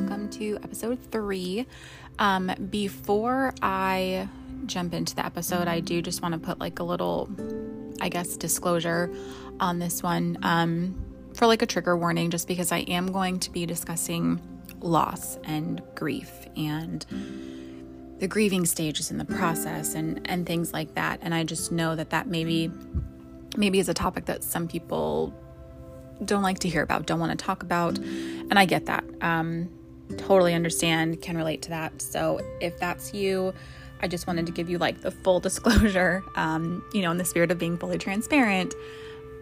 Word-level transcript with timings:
welcome 0.00 0.30
to 0.30 0.58
episode 0.62 0.98
three. 1.10 1.66
Um, 2.18 2.50
before 2.70 3.52
I 3.60 4.28
jump 4.64 4.94
into 4.94 5.14
the 5.14 5.26
episode, 5.26 5.68
I 5.68 5.80
do 5.80 6.00
just 6.00 6.22
want 6.22 6.32
to 6.32 6.40
put 6.40 6.58
like 6.58 6.78
a 6.78 6.82
little, 6.82 7.28
I 8.00 8.08
guess, 8.08 8.38
disclosure 8.38 9.12
on 9.58 9.78
this 9.78 10.02
one 10.02 10.38
um, 10.42 10.98
for 11.34 11.46
like 11.46 11.60
a 11.60 11.66
trigger 11.66 11.98
warning, 11.98 12.30
just 12.30 12.48
because 12.48 12.72
I 12.72 12.78
am 12.78 13.12
going 13.12 13.40
to 13.40 13.50
be 13.50 13.66
discussing 13.66 14.40
loss 14.80 15.36
and 15.44 15.82
grief 15.96 16.32
and 16.56 17.04
the 18.20 18.26
grieving 18.26 18.64
stages 18.64 19.10
in 19.10 19.18
the 19.18 19.26
process 19.26 19.94
and 19.94 20.26
and 20.30 20.46
things 20.46 20.72
like 20.72 20.94
that. 20.94 21.18
And 21.20 21.34
I 21.34 21.44
just 21.44 21.72
know 21.72 21.94
that 21.94 22.08
that 22.08 22.26
maybe 22.26 22.72
maybe 23.58 23.78
is 23.78 23.90
a 23.90 23.94
topic 23.94 24.24
that 24.26 24.44
some 24.44 24.66
people 24.66 25.34
don't 26.24 26.42
like 26.42 26.60
to 26.60 26.70
hear 26.70 26.82
about, 26.82 27.04
don't 27.04 27.20
want 27.20 27.38
to 27.38 27.44
talk 27.44 27.62
about. 27.62 27.98
And 27.98 28.58
I 28.58 28.64
get 28.64 28.86
that. 28.86 29.04
Um, 29.20 29.68
totally 30.16 30.54
understand, 30.54 31.20
can 31.22 31.36
relate 31.36 31.62
to 31.62 31.70
that. 31.70 32.00
So 32.00 32.40
if 32.60 32.78
that's 32.78 33.14
you, 33.14 33.54
I 34.00 34.08
just 34.08 34.26
wanted 34.26 34.46
to 34.46 34.52
give 34.52 34.70
you 34.70 34.78
like 34.78 35.00
the 35.00 35.10
full 35.10 35.40
disclosure, 35.48 36.22
um, 36.36 36.84
you 36.92 37.02
know, 37.02 37.10
in 37.10 37.18
the 37.18 37.24
spirit 37.24 37.50
of 37.50 37.58
being 37.58 37.76
fully 37.76 37.98
transparent. 37.98 38.74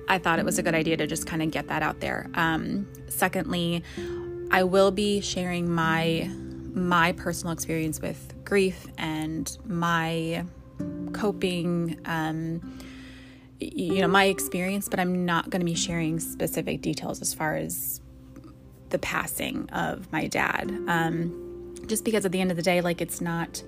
I 0.08 0.18
thought 0.18 0.38
it 0.38 0.44
was 0.44 0.58
a 0.58 0.62
good 0.62 0.74
idea 0.74 0.96
to 0.96 1.06
just 1.06 1.26
kind 1.26 1.42
of 1.42 1.50
get 1.50 1.68
that 1.68 1.82
out 1.82 2.00
there. 2.00 2.30
Um, 2.34 2.88
secondly, 3.08 3.84
I 4.50 4.62
will 4.62 4.90
be 4.90 5.20
sharing 5.20 5.70
my 5.70 6.30
my 6.74 7.12
personal 7.12 7.52
experience 7.52 8.00
with 8.00 8.34
grief 8.44 8.86
and 8.96 9.56
my 9.66 10.44
coping 11.12 11.98
um, 12.04 12.78
you 13.60 14.00
know 14.00 14.06
my 14.06 14.24
experience 14.24 14.88
but 14.88 15.00
i'm 15.00 15.24
not 15.24 15.50
going 15.50 15.60
to 15.60 15.64
be 15.64 15.74
sharing 15.74 16.20
specific 16.20 16.80
details 16.80 17.20
as 17.20 17.34
far 17.34 17.56
as 17.56 18.00
the 18.90 18.98
passing 18.98 19.68
of 19.70 20.10
my 20.12 20.26
dad. 20.26 20.70
Um, 20.86 21.74
just 21.86 22.04
because 22.04 22.24
at 22.24 22.32
the 22.32 22.40
end 22.40 22.50
of 22.50 22.56
the 22.56 22.62
day 22.62 22.80
like 22.80 23.00
it's 23.00 23.20
not 23.20 23.62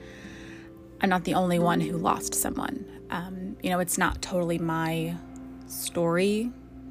i'm 1.00 1.08
not 1.08 1.24
the 1.24 1.34
only 1.34 1.58
one 1.58 1.80
who 1.80 1.96
lost 1.96 2.34
someone. 2.34 2.84
Um, 3.10 3.56
you 3.62 3.70
know 3.70 3.80
it's 3.80 3.98
not 3.98 4.22
totally 4.22 4.58
my 4.58 5.16
story 5.66 6.50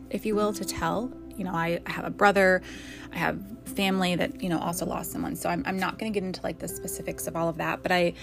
if 0.10 0.26
you 0.26 0.36
will 0.36 0.54
to 0.54 0.66
tell. 0.66 1.12
You 1.36 1.46
know 1.46 1.54
i, 1.54 1.80
I 1.86 1.92
have 1.92 2.06
a 2.06 2.10
brother 2.10 2.62
i 3.14 3.18
have 3.18 3.40
family 3.66 4.16
that 4.16 4.42
you 4.42 4.50
know 4.50 4.60
also 4.60 4.86
lost 4.86 5.12
someone. 5.12 5.36
So 5.36 5.50
i'm, 5.50 5.64
I'm 5.66 5.80
not 5.80 5.98
going 5.98 6.12
to 6.12 6.20
get 6.20 6.26
into 6.26 6.42
like 6.42 6.60
the 6.60 6.68
specifics 6.68 7.28
of 7.28 7.36
all 7.36 7.48
of 7.48 7.58
that. 7.58 7.84
But 7.84 7.92
i 7.92 8.14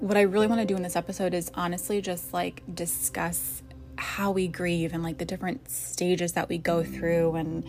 what 0.00 0.16
i 0.16 0.22
really 0.22 0.46
want 0.46 0.60
to 0.60 0.66
do 0.66 0.76
in 0.76 0.82
this 0.82 0.96
episode 0.96 1.34
is 1.34 1.50
honestly 1.54 2.00
just 2.00 2.32
like 2.32 2.62
discuss 2.74 3.62
how 3.96 4.30
we 4.30 4.46
grieve 4.48 4.94
and 4.94 5.02
like 5.02 5.18
the 5.18 5.24
different 5.24 5.68
stages 5.68 6.32
that 6.32 6.48
we 6.48 6.56
go 6.56 6.82
through 6.84 7.34
and 7.34 7.64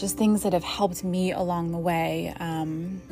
just 0.00 0.16
things 0.16 0.42
that 0.42 0.54
have 0.54 0.64
helped 0.64 1.04
me 1.04 1.30
along 1.30 1.72
the 1.72 1.78
way. 1.78 2.34
Um, 2.40 3.02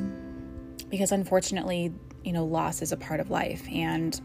because 0.89 1.13
unfortunately, 1.13 1.93
you 2.25 2.33
know, 2.33 2.47
loss 2.47 2.81
is 2.81 2.93
a 2.93 2.97
part 2.97 3.21
of 3.21 3.31
life 3.31 3.69
and 3.71 4.19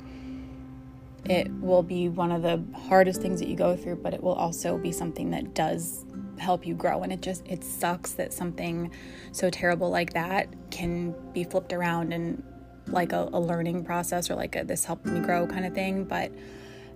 it 1.25 1.52
will 1.59 1.84
be 1.84 2.08
one 2.08 2.31
of 2.31 2.41
the 2.41 2.64
hardest 2.88 3.22
things 3.22 3.41
that 3.41 3.50
you 3.50 3.56
go 3.56 3.75
through, 3.75 3.97
but 3.97 4.14
it 4.14 4.23
will 4.23 4.34
also 4.34 4.78
be 4.78 4.94
something 4.94 5.31
that 5.31 5.53
does 5.53 6.06
help 6.38 6.66
you 6.66 6.73
grow. 6.73 7.03
And 7.03 7.11
it 7.11 7.22
just, 7.22 7.45
it 7.45 7.66
sucks 7.66 8.14
that 8.14 8.31
something 8.31 8.91
so 9.34 9.50
terrible 9.50 9.89
like 9.89 10.14
that 10.14 10.47
can 10.72 11.14
be 11.34 11.44
flipped 11.44 11.73
around 11.73 12.14
and 12.14 12.41
like 12.88 13.11
a, 13.11 13.30
a 13.34 13.39
learning 13.39 13.84
process 13.84 14.30
or 14.30 14.36
like 14.36 14.56
a 14.56 14.64
this 14.64 14.86
helped 14.86 15.06
me 15.06 15.19
grow 15.19 15.47
kind 15.47 15.66
of 15.66 15.73
thing. 15.73 16.06
But 16.06 16.31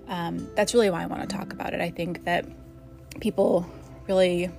um, 0.07 0.49
that's 0.55 0.73
really 0.73 0.89
why 0.89 1.03
I 1.03 1.07
want 1.07 1.29
to 1.29 1.35
talk 1.35 1.51
about 1.51 1.73
it. 1.73 1.81
I 1.81 1.89
think 1.89 2.23
that 2.23 2.45
people 3.19 3.69
really 4.07 4.49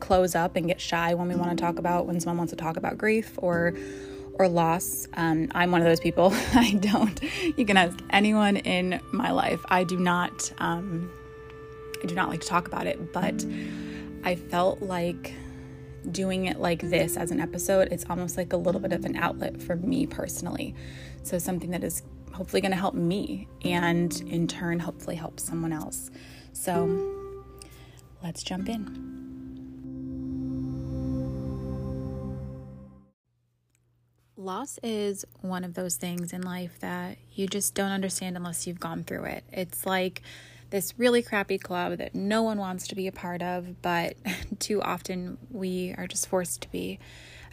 close 0.00 0.34
up 0.34 0.56
and 0.56 0.66
get 0.66 0.80
shy 0.80 1.14
when 1.14 1.28
we 1.28 1.34
want 1.34 1.50
to 1.50 1.62
talk 1.62 1.78
about 1.78 2.06
when 2.06 2.20
someone 2.20 2.38
wants 2.38 2.52
to 2.52 2.56
talk 2.56 2.76
about 2.76 2.98
grief 2.98 3.34
or 3.38 3.74
or 4.34 4.48
loss. 4.48 5.06
Um, 5.14 5.48
I'm 5.52 5.70
one 5.70 5.82
of 5.82 5.86
those 5.86 6.00
people. 6.00 6.32
I 6.54 6.72
don't. 6.80 7.20
You 7.56 7.64
can 7.66 7.76
ask 7.76 7.98
anyone 8.10 8.56
in 8.56 9.00
my 9.12 9.30
life. 9.30 9.60
I 9.68 9.84
do 9.84 9.98
not. 9.98 10.50
Um, 10.58 11.12
I 12.02 12.06
do 12.06 12.14
not 12.14 12.30
like 12.30 12.40
to 12.40 12.46
talk 12.46 12.66
about 12.66 12.86
it, 12.86 13.12
but 13.12 13.44
I 14.24 14.34
felt 14.34 14.80
like 14.80 15.34
doing 16.10 16.46
it 16.46 16.58
like 16.58 16.80
this 16.80 17.16
as 17.16 17.30
an 17.30 17.40
episode. 17.40 17.88
It's 17.92 18.06
almost 18.08 18.36
like 18.38 18.52
a 18.54 18.56
little 18.56 18.80
bit 18.80 18.92
of 18.92 19.04
an 19.04 19.16
outlet 19.16 19.60
for 19.60 19.76
me 19.76 20.06
personally. 20.06 20.74
So 21.22 21.38
something 21.38 21.70
that 21.70 21.84
is 21.84 22.02
hopefully 22.32 22.62
going 22.62 22.72
to 22.72 22.78
help 22.78 22.94
me 22.94 23.48
and 23.62 24.18
in 24.22 24.46
turn, 24.46 24.78
hopefully, 24.80 25.16
help 25.16 25.38
someone 25.38 25.72
else. 25.72 26.10
So 26.52 27.44
let's 28.22 28.42
jump 28.42 28.68
in. 28.68 29.19
Loss 34.40 34.80
is 34.82 35.26
one 35.42 35.64
of 35.64 35.74
those 35.74 35.96
things 35.96 36.32
in 36.32 36.40
life 36.40 36.80
that 36.80 37.18
you 37.34 37.46
just 37.46 37.74
don't 37.74 37.90
understand 37.90 38.38
unless 38.38 38.66
you've 38.66 38.80
gone 38.80 39.04
through 39.04 39.24
it. 39.24 39.44
It's 39.52 39.84
like 39.84 40.22
this 40.70 40.94
really 40.96 41.22
crappy 41.22 41.58
club 41.58 41.98
that 41.98 42.14
no 42.14 42.42
one 42.42 42.56
wants 42.56 42.88
to 42.88 42.94
be 42.94 43.06
a 43.06 43.12
part 43.12 43.42
of, 43.42 43.82
but 43.82 44.16
too 44.58 44.80
often 44.80 45.36
we 45.50 45.94
are 45.98 46.06
just 46.06 46.26
forced 46.26 46.62
to 46.62 46.70
be. 46.70 46.98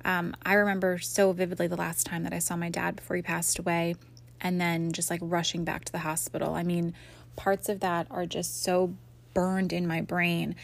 Um, 0.05 0.33
I 0.45 0.53
remember 0.53 0.97
so 0.97 1.33
vividly 1.33 1.67
the 1.67 1.75
last 1.75 2.05
time 2.05 2.23
that 2.23 2.31
I 2.31 2.39
saw 2.39 2.55
my 2.55 2.69
dad 2.69 2.95
before 2.95 3.17
he 3.17 3.21
passed 3.21 3.59
away 3.59 3.95
and 4.39 4.61
then 4.61 4.93
just 4.93 5.09
like 5.09 5.19
rushing 5.21 5.65
back 5.65 5.83
to 5.83 5.91
the 5.91 5.99
hospital. 5.99 6.53
I 6.53 6.63
mean, 6.63 6.93
parts 7.35 7.67
of 7.67 7.81
that 7.81 8.07
are 8.09 8.25
just 8.25 8.63
so 8.63 8.95
burned 9.37 9.71
in 9.71 9.85
my 9.85 10.01
brain. 10.01 10.55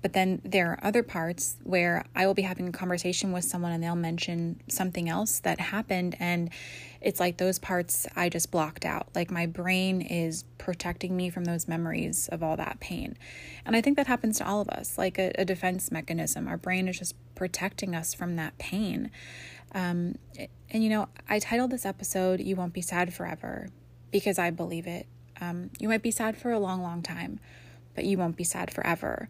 But 0.00 0.14
then 0.14 0.40
there 0.42 0.70
are 0.70 0.78
other 0.82 1.02
parts 1.02 1.56
where 1.64 2.06
I 2.16 2.26
will 2.26 2.32
be 2.32 2.40
having 2.40 2.66
a 2.66 2.72
conversation 2.72 3.30
with 3.30 3.44
someone 3.44 3.72
and 3.72 3.84
they'll 3.84 3.94
mention 3.94 4.58
something 4.68 5.06
else 5.06 5.40
that 5.40 5.60
happened. 5.60 6.16
And 6.18 6.48
it's 7.02 7.20
like 7.20 7.36
those 7.36 7.58
parts 7.58 8.06
I 8.16 8.30
just 8.30 8.50
blocked 8.50 8.86
out. 8.86 9.08
Like 9.14 9.30
my 9.30 9.44
brain 9.44 10.00
is 10.00 10.44
protecting 10.56 11.14
me 11.14 11.28
from 11.28 11.44
those 11.44 11.68
memories 11.68 12.28
of 12.28 12.42
all 12.42 12.56
that 12.56 12.80
pain. 12.80 13.18
And 13.66 13.76
I 13.76 13.82
think 13.82 13.98
that 13.98 14.06
happens 14.06 14.38
to 14.38 14.48
all 14.48 14.62
of 14.62 14.70
us, 14.70 14.96
like 14.96 15.18
a, 15.18 15.32
a 15.36 15.44
defense 15.44 15.92
mechanism. 15.92 16.48
Our 16.48 16.56
brain 16.56 16.88
is 16.88 16.98
just 16.98 17.14
protecting 17.34 17.94
us 17.94 18.14
from 18.14 18.36
that 18.36 18.56
pain. 18.56 19.10
Um, 19.74 20.14
and 20.70 20.82
you 20.82 20.88
know, 20.88 21.10
I 21.28 21.38
titled 21.38 21.70
this 21.70 21.84
episode, 21.84 22.40
You 22.40 22.56
Won't 22.56 22.72
Be 22.72 22.80
Sad 22.80 23.12
Forever, 23.12 23.68
because 24.10 24.38
I 24.38 24.48
believe 24.48 24.86
it. 24.86 25.06
Um, 25.38 25.68
you 25.78 25.88
might 25.88 26.02
be 26.02 26.10
sad 26.10 26.38
for 26.38 26.50
a 26.50 26.58
long, 26.58 26.82
long 26.82 27.02
time, 27.02 27.40
but 27.94 28.04
you 28.04 28.18
won't 28.18 28.36
be 28.36 28.44
sad 28.44 28.70
forever. 28.70 29.28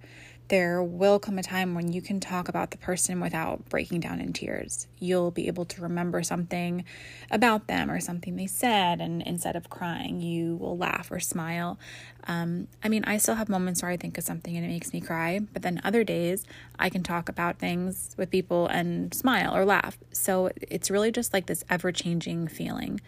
There 0.49 0.83
will 0.83 1.19
come 1.19 1.39
a 1.39 1.43
time 1.43 1.75
when 1.75 1.93
you 1.93 2.03
can 2.03 2.21
talk 2.21 2.49
about 2.49 2.73
the 2.73 2.77
person 2.77 3.21
without 3.21 3.69
breaking 3.71 4.01
down 4.01 4.21
in 4.21 4.35
tears. 4.35 4.87
You'll 4.99 5.31
be 5.31 5.47
able 5.47 5.65
to 5.65 5.81
remember 5.81 6.23
something 6.23 6.85
about 7.31 7.69
them 7.69 7.91
or 7.91 8.01
something 8.01 8.37
they 8.37 8.47
said, 8.47 9.01
and 9.01 9.23
instead 9.23 9.57
of 9.57 9.71
crying, 9.71 10.21
you 10.21 10.57
will 10.57 10.77
laugh 10.77 11.11
or 11.11 11.21
smile. 11.21 11.79
Um, 12.27 12.69
I 12.85 12.89
mean, 12.89 13.03
I 13.05 13.17
still 13.17 13.37
have 13.37 13.49
moments 13.49 13.83
where 13.83 13.91
I 13.91 13.97
think 13.97 14.19
of 14.19 14.25
something 14.25 14.55
and 14.55 14.65
it 14.65 14.69
makes 14.69 14.93
me 14.93 15.01
cry, 15.01 15.41
but 15.41 15.63
then 15.63 15.81
other 15.85 16.05
days 16.05 16.45
I 16.79 16.91
can 16.91 17.03
talk 17.03 17.31
about 17.31 17.59
things 17.59 18.15
with 18.19 18.31
people 18.31 18.67
and 18.67 19.15
smile 19.15 19.57
or 19.57 19.65
laugh. 19.65 19.97
So 20.13 20.51
it's 20.61 20.91
really 20.91 21.11
just 21.11 21.33
like 21.33 21.47
this 21.47 21.65
ever 21.71 21.93
changing 21.93 22.49
feeling. 22.49 23.01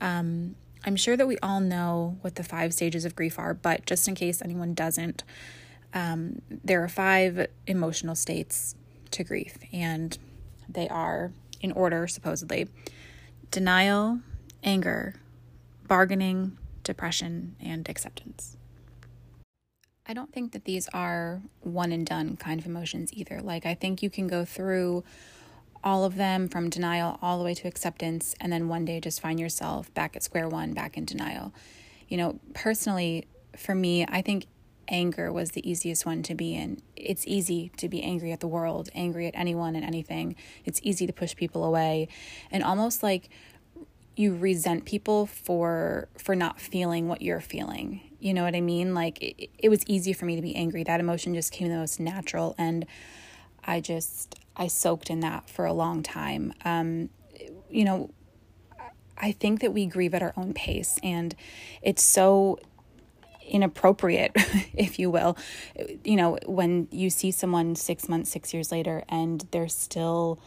Um, 0.00 0.56
I'm 0.84 0.96
sure 0.96 1.16
that 1.16 1.26
we 1.26 1.38
all 1.38 1.60
know 1.60 2.18
what 2.20 2.34
the 2.34 2.44
five 2.44 2.74
stages 2.74 3.04
of 3.04 3.16
grief 3.16 3.38
are, 3.38 3.54
but 3.54 3.86
just 3.86 4.06
in 4.06 4.14
case 4.14 4.42
anyone 4.42 4.74
doesn't, 4.74 5.24
um, 5.94 6.42
there 6.50 6.84
are 6.84 6.88
five 6.88 7.46
emotional 7.66 8.14
states 8.14 8.74
to 9.12 9.24
grief, 9.24 9.56
and 9.72 10.18
they 10.68 10.88
are 10.88 11.32
in 11.60 11.72
order, 11.72 12.06
supposedly 12.06 12.68
denial, 13.50 14.20
anger, 14.62 15.14
bargaining, 15.86 16.58
depression, 16.82 17.56
and 17.60 17.88
acceptance. 17.88 18.56
I 20.06 20.12
don't 20.12 20.32
think 20.32 20.52
that 20.52 20.64
these 20.64 20.88
are 20.92 21.40
one 21.60 21.92
and 21.92 22.04
done 22.04 22.36
kind 22.36 22.60
of 22.60 22.66
emotions 22.66 23.10
either. 23.14 23.40
Like, 23.40 23.64
I 23.64 23.74
think 23.74 24.02
you 24.02 24.10
can 24.10 24.26
go 24.26 24.44
through 24.44 25.02
all 25.84 26.04
of 26.04 26.16
them 26.16 26.48
from 26.48 26.70
denial 26.70 27.18
all 27.22 27.38
the 27.38 27.44
way 27.44 27.54
to 27.54 27.68
acceptance, 27.68 28.34
and 28.40 28.52
then 28.52 28.68
one 28.68 28.84
day 28.84 28.98
just 29.00 29.20
find 29.20 29.38
yourself 29.38 29.92
back 29.94 30.16
at 30.16 30.22
square 30.22 30.48
one, 30.48 30.72
back 30.72 30.96
in 30.96 31.04
denial. 31.04 31.52
You 32.08 32.16
know, 32.16 32.40
personally, 32.54 33.28
for 33.56 33.74
me, 33.74 34.04
I 34.08 34.22
think 34.22 34.46
anger 34.88 35.32
was 35.32 35.52
the 35.52 35.68
easiest 35.68 36.04
one 36.04 36.22
to 36.22 36.34
be 36.34 36.54
in. 36.54 36.80
It's 36.96 37.26
easy 37.26 37.70
to 37.76 37.88
be 37.88 38.02
angry 38.02 38.32
at 38.32 38.40
the 38.40 38.48
world, 38.48 38.88
angry 38.94 39.26
at 39.26 39.34
anyone 39.36 39.76
and 39.76 39.84
anything. 39.84 40.36
It's 40.64 40.80
easy 40.82 41.06
to 41.06 41.12
push 41.12 41.36
people 41.36 41.64
away 41.64 42.08
and 42.50 42.62
almost 42.62 43.02
like 43.02 43.28
you 44.16 44.34
resent 44.34 44.84
people 44.84 45.26
for 45.26 46.08
for 46.18 46.36
not 46.36 46.60
feeling 46.60 47.08
what 47.08 47.22
you're 47.22 47.40
feeling. 47.40 48.00
You 48.20 48.32
know 48.32 48.44
what 48.44 48.54
I 48.54 48.60
mean? 48.60 48.94
Like 48.94 49.20
it, 49.22 49.50
it 49.58 49.68
was 49.68 49.82
easy 49.86 50.12
for 50.12 50.24
me 50.24 50.36
to 50.36 50.42
be 50.42 50.54
angry. 50.54 50.84
That 50.84 51.00
emotion 51.00 51.34
just 51.34 51.52
came 51.52 51.68
the 51.68 51.76
most 51.76 51.98
natural 51.98 52.54
and 52.58 52.86
I 53.64 53.80
just 53.80 54.38
I 54.56 54.68
soaked 54.68 55.10
in 55.10 55.20
that 55.20 55.48
for 55.48 55.64
a 55.64 55.72
long 55.72 56.02
time. 56.02 56.52
Um, 56.64 57.10
you 57.70 57.84
know, 57.84 58.10
I 59.16 59.32
think 59.32 59.60
that 59.60 59.72
we 59.72 59.86
grieve 59.86 60.14
at 60.14 60.22
our 60.22 60.32
own 60.36 60.54
pace, 60.54 60.98
and 61.02 61.34
it's 61.82 62.02
so 62.02 62.58
inappropriate, 63.46 64.32
if 64.74 64.98
you 64.98 65.10
will. 65.10 65.36
You 66.04 66.16
know, 66.16 66.38
when 66.46 66.88
you 66.90 67.10
see 67.10 67.30
someone 67.30 67.74
six 67.76 68.08
months, 68.08 68.30
six 68.30 68.54
years 68.54 68.72
later, 68.72 69.04
and 69.08 69.46
they're 69.50 69.68
still 69.68 70.40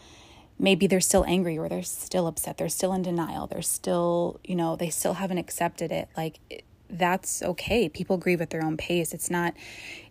maybe 0.60 0.88
they're 0.88 1.00
still 1.00 1.24
angry 1.26 1.58
or 1.58 1.70
they're 1.70 1.84
still 1.84 2.26
upset 2.26 2.58
they're 2.58 2.68
still 2.68 2.92
in 2.92 3.04
denial 3.04 3.46
they're 3.46 3.62
still 3.62 4.40
you 4.44 4.56
know 4.56 4.76
they 4.76 4.90
still 4.90 5.14
haven't 5.14 5.38
accepted 5.38 5.92
it 5.92 6.10
like 6.18 6.64
that's 6.90 7.44
okay 7.44 7.90
people 7.90 8.18
grieve 8.18 8.42
at 8.42 8.50
their 8.50 8.64
own 8.64 8.78
pace 8.78 9.14
it's 9.14 9.30
not 9.30 9.54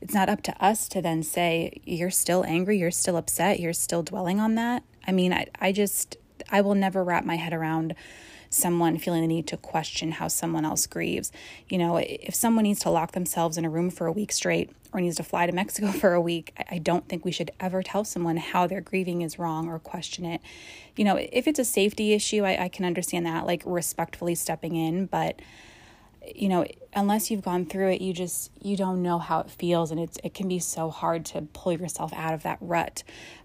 it's 0.00 0.14
not 0.14 0.28
up 0.28 0.42
to 0.42 0.64
us 0.64 0.88
to 0.88 1.00
then 1.00 1.22
say 1.22 1.72
you're 1.84 2.10
still 2.10 2.44
angry 2.44 2.78
you're 2.78 2.90
still 2.90 3.16
upset 3.16 3.60
you're 3.60 3.72
still 3.72 4.02
dwelling 4.02 4.40
on 4.40 4.54
that 4.54 4.82
i 5.06 5.12
mean 5.12 5.32
i, 5.32 5.46
I 5.60 5.72
just 5.72 6.16
i 6.50 6.60
will 6.60 6.74
never 6.74 7.02
wrap 7.02 7.24
my 7.24 7.36
head 7.36 7.52
around 7.52 7.94
someone 8.50 8.98
feeling 8.98 9.22
the 9.22 9.26
need 9.26 9.46
to 9.48 9.56
question 9.56 10.12
how 10.12 10.28
someone 10.28 10.64
else 10.64 10.86
grieves. 10.86 11.32
You 11.68 11.78
know, 11.78 11.96
if 11.96 12.34
someone 12.34 12.64
needs 12.64 12.80
to 12.80 12.90
lock 12.90 13.12
themselves 13.12 13.56
in 13.56 13.64
a 13.64 13.70
room 13.70 13.90
for 13.90 14.06
a 14.06 14.12
week 14.12 14.32
straight 14.32 14.70
or 14.92 15.00
needs 15.00 15.16
to 15.16 15.22
fly 15.22 15.46
to 15.46 15.52
Mexico 15.52 15.88
for 15.92 16.14
a 16.14 16.20
week, 16.20 16.52
I 16.70 16.78
don't 16.78 17.08
think 17.08 17.24
we 17.24 17.32
should 17.32 17.50
ever 17.60 17.82
tell 17.82 18.04
someone 18.04 18.36
how 18.36 18.66
their 18.66 18.80
grieving 18.80 19.22
is 19.22 19.38
wrong 19.38 19.68
or 19.68 19.78
question 19.78 20.24
it. 20.24 20.40
You 20.96 21.04
know, 21.04 21.16
if 21.16 21.46
it's 21.46 21.58
a 21.58 21.64
safety 21.64 22.12
issue, 22.12 22.44
I, 22.44 22.64
I 22.64 22.68
can 22.68 22.84
understand 22.84 23.26
that, 23.26 23.46
like 23.46 23.62
respectfully 23.66 24.34
stepping 24.34 24.74
in, 24.74 25.06
but 25.06 25.40
you 26.34 26.48
know 26.48 26.66
unless 26.94 27.30
you've 27.30 27.42
gone 27.42 27.66
through 27.66 27.90
it 27.90 28.00
you 28.00 28.12
just 28.12 28.50
you 28.60 28.76
don't 28.76 29.02
know 29.02 29.18
how 29.18 29.40
it 29.40 29.50
feels 29.50 29.90
and 29.90 30.00
it's 30.00 30.18
it 30.24 30.34
can 30.34 30.48
be 30.48 30.58
so 30.58 30.90
hard 30.90 31.24
to 31.24 31.42
pull 31.52 31.72
yourself 31.72 32.12
out 32.14 32.34
of 32.34 32.42
that 32.42 32.58
rut. 32.60 33.02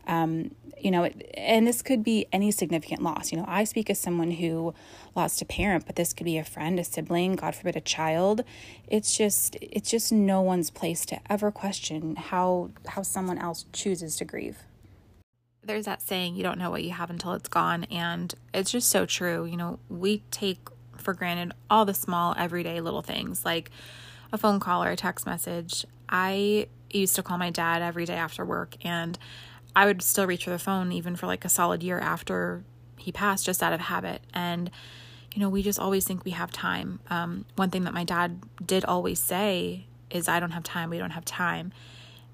Um, 0.07 0.55
you 0.79 0.89
know 0.89 1.05
and 1.35 1.67
this 1.67 1.81
could 1.81 2.03
be 2.03 2.25
any 2.31 2.51
significant 2.51 3.03
loss. 3.03 3.31
You 3.31 3.37
know 3.37 3.45
i 3.47 3.63
speak 3.63 3.89
as 3.89 3.99
someone 3.99 4.31
who 4.31 4.73
lost 5.15 5.41
a 5.41 5.45
parent 5.45 5.85
but 5.85 5.95
this 5.95 6.13
could 6.13 6.25
be 6.25 6.37
a 6.37 6.43
friend 6.43 6.79
a 6.79 6.83
sibling 6.83 7.35
god 7.35 7.55
forbid 7.55 7.75
a 7.75 7.81
child. 7.81 8.43
It's 8.87 9.15
just 9.15 9.57
it's 9.61 9.91
just 9.91 10.11
no 10.11 10.41
one's 10.41 10.69
place 10.69 11.05
to 11.07 11.19
ever 11.29 11.51
question 11.51 12.15
how 12.15 12.71
how 12.87 13.03
someone 13.03 13.37
else 13.37 13.65
chooses 13.73 14.15
to 14.17 14.25
grieve. 14.25 14.59
There's 15.63 15.85
that 15.85 16.01
saying 16.01 16.35
you 16.35 16.41
don't 16.41 16.57
know 16.57 16.71
what 16.71 16.83
you 16.83 16.91
have 16.91 17.11
until 17.11 17.33
it's 17.33 17.49
gone 17.49 17.83
and 17.91 18.33
it's 18.53 18.71
just 18.71 18.89
so 18.89 19.05
true. 19.05 19.45
You 19.45 19.57
know 19.57 19.79
we 19.89 20.23
take 20.31 20.59
for 21.01 21.13
granted 21.13 21.53
all 21.69 21.85
the 21.85 21.93
small, 21.93 22.35
everyday 22.37 22.81
little 22.81 23.01
things 23.01 23.43
like 23.45 23.71
a 24.31 24.37
phone 24.37 24.59
call 24.59 24.83
or 24.83 24.91
a 24.91 24.95
text 24.95 25.25
message. 25.25 25.85
I 26.09 26.67
used 26.89 27.15
to 27.15 27.23
call 27.23 27.37
my 27.37 27.49
dad 27.49 27.81
every 27.81 28.05
day 28.05 28.15
after 28.15 28.45
work, 28.45 28.75
and 28.83 29.17
I 29.75 29.85
would 29.85 30.01
still 30.01 30.27
reach 30.27 30.43
for 30.45 30.49
the 30.49 30.59
phone 30.59 30.91
even 30.91 31.15
for 31.15 31.27
like 31.27 31.45
a 31.45 31.49
solid 31.49 31.83
year 31.83 31.99
after 31.99 32.63
he 32.97 33.11
passed, 33.11 33.45
just 33.45 33.63
out 33.63 33.73
of 33.73 33.79
habit. 33.79 34.21
And, 34.33 34.69
you 35.33 35.41
know, 35.41 35.49
we 35.49 35.63
just 35.63 35.79
always 35.79 36.05
think 36.05 36.23
we 36.23 36.31
have 36.31 36.51
time. 36.51 36.99
Um, 37.09 37.45
one 37.55 37.69
thing 37.69 37.83
that 37.83 37.93
my 37.93 38.03
dad 38.03 38.41
did 38.65 38.85
always 38.85 39.19
say 39.19 39.85
is, 40.09 40.27
I 40.27 40.39
don't 40.39 40.51
have 40.51 40.63
time, 40.63 40.89
we 40.89 40.97
don't 40.97 41.11
have 41.11 41.25
time. 41.25 41.71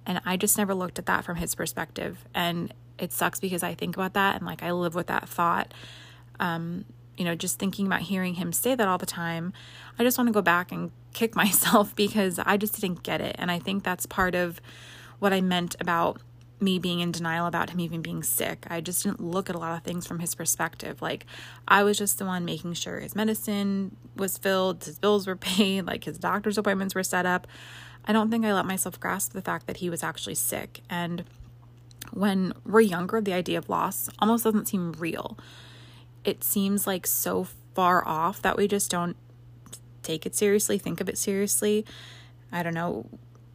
And 0.05 0.21
I 0.25 0.37
just 0.37 0.57
never 0.57 0.73
looked 0.73 0.99
at 0.99 1.05
that 1.05 1.23
from 1.23 1.37
his 1.37 1.53
perspective. 1.53 2.25
And 2.33 2.73
it 2.97 3.13
sucks 3.13 3.39
because 3.39 3.63
I 3.63 3.75
think 3.75 3.95
about 3.95 4.13
that 4.13 4.35
and 4.37 4.45
like 4.45 4.63
I 4.63 4.71
live 4.71 4.95
with 4.95 5.07
that 5.07 5.29
thought. 5.29 5.73
Um, 6.39 6.85
you 7.17 7.25
know, 7.25 7.35
just 7.35 7.59
thinking 7.59 7.87
about 7.87 8.01
hearing 8.01 8.35
him 8.35 8.53
say 8.53 8.75
that 8.75 8.87
all 8.87 8.97
the 8.97 9.05
time, 9.05 9.53
I 9.97 10.03
just 10.03 10.17
want 10.17 10.27
to 10.27 10.33
go 10.33 10.41
back 10.41 10.71
and 10.71 10.91
kick 11.13 11.35
myself 11.35 11.95
because 11.95 12.39
I 12.39 12.57
just 12.57 12.79
didn't 12.79 13.03
get 13.03 13.21
it. 13.21 13.35
And 13.39 13.51
I 13.51 13.59
think 13.59 13.83
that's 13.83 14.05
part 14.05 14.35
of 14.35 14.61
what 15.19 15.33
I 15.33 15.41
meant 15.41 15.75
about 15.79 16.21
me 16.59 16.79
being 16.79 17.01
in 17.01 17.11
denial 17.11 17.45
about 17.45 17.69
him 17.69 17.79
even 17.79 18.01
being 18.01 18.23
sick. 18.23 18.65
I 18.69 18.81
just 18.81 19.03
didn't 19.03 19.21
look 19.21 19.49
at 19.49 19.55
a 19.55 19.59
lot 19.59 19.77
of 19.77 19.83
things 19.83 20.07
from 20.07 20.19
his 20.19 20.33
perspective. 20.33 21.01
Like, 21.01 21.25
I 21.67 21.83
was 21.83 21.97
just 21.97 22.17
the 22.17 22.25
one 22.25 22.45
making 22.45 22.73
sure 22.73 22.99
his 22.99 23.15
medicine 23.15 23.95
was 24.15 24.37
filled, 24.37 24.83
his 24.83 24.97
bills 24.97 25.27
were 25.27 25.35
paid, 25.35 25.85
like 25.85 26.05
his 26.05 26.17
doctor's 26.17 26.57
appointments 26.57 26.95
were 26.95 27.03
set 27.03 27.25
up. 27.25 27.47
I 28.05 28.13
don't 28.13 28.31
think 28.31 28.45
I 28.45 28.53
let 28.53 28.65
myself 28.65 28.99
grasp 28.99 29.33
the 29.33 29.41
fact 29.41 29.67
that 29.67 29.77
he 29.77 29.89
was 29.89 30.01
actually 30.01 30.35
sick. 30.35 30.81
And 30.89 31.25
when 32.11 32.53
we're 32.65 32.81
younger, 32.81 33.21
the 33.21 33.33
idea 33.33 33.57
of 33.57 33.69
loss 33.69 34.09
almost 34.19 34.43
doesn't 34.43 34.67
seem 34.67 34.93
real 34.93 35.37
it 36.27 36.44
seems 36.44 36.85
like 36.85 37.07
so 37.07 37.47
far 37.74 38.06
off 38.06 38.41
that 38.41 38.57
we 38.57 38.68
just 38.68 38.91
don't 38.91 39.15
take 40.03 40.25
it 40.25 40.35
seriously, 40.35 40.77
think 40.77 41.00
of 41.00 41.07
it 41.07 41.18
seriously. 41.18 41.85
I 42.51 42.63
don't 42.63 42.74
know. 42.74 43.07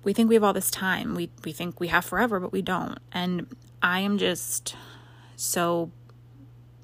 We 0.03 0.13
think 0.15 0.31
we 0.31 0.35
have 0.35 0.43
all 0.43 0.55
this 0.55 0.71
time. 0.71 1.15
We 1.15 1.31
we 1.45 1.53
think 1.53 1.79
we 1.79 1.89
have 1.89 2.05
forever, 2.05 2.41
but 2.41 2.51
we 2.51 2.63
don't. 2.63 2.99
And 3.13 3.47
I 3.83 4.01
am 4.01 4.17
just 4.17 4.75
so 5.37 5.91